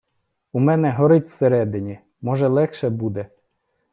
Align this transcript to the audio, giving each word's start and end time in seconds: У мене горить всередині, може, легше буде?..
У 0.51 0.59
мене 0.59 0.91
горить 0.91 1.29
всередині, 1.29 1.99
може, 2.21 2.47
легше 2.47 2.89
буде?.. 2.89 3.27